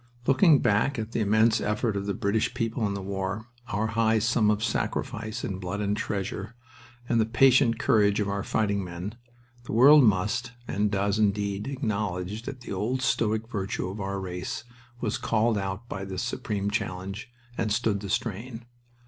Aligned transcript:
Looking 0.25 0.61
back 0.63 0.97
at 0.97 1.11
the 1.11 1.19
immense 1.19 1.61
effort 1.61 1.95
of 1.95 2.07
the 2.07 2.15
British 2.15 2.55
people 2.55 2.87
in 2.87 2.95
the 2.95 3.03
war, 3.03 3.45
our 3.67 3.85
high 3.85 4.17
sum 4.17 4.49
of 4.49 4.63
sacrifice 4.63 5.43
in 5.43 5.59
blood 5.59 5.79
and 5.79 5.95
treasure, 5.95 6.55
and 7.07 7.21
the 7.21 7.25
patient 7.27 7.77
courage 7.77 8.19
of 8.19 8.27
our 8.27 8.41
fighting 8.41 8.83
men, 8.83 9.13
the 9.65 9.73
world 9.73 10.03
must, 10.03 10.53
and 10.67 10.89
does, 10.89 11.19
indeed, 11.19 11.67
acknowledge 11.67 12.41
that 12.47 12.61
the 12.61 12.73
old 12.73 13.03
stoic 13.03 13.47
virtue 13.47 13.89
of 13.89 14.01
our 14.01 14.19
race 14.19 14.63
was 14.99 15.19
called 15.19 15.55
out 15.59 15.87
by 15.87 16.03
this 16.03 16.23
supreme 16.23 16.71
challenge, 16.71 17.29
and 17.55 17.71
stood 17.71 17.99
the 17.99 18.09
strain. 18.09 18.65